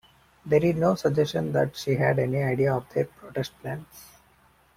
[0.43, 3.85] There is no suggestion that she had any idea of their protest plans.